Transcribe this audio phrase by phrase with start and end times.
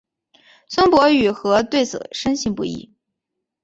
[0.67, 2.91] 孙傅与何对此深信不疑。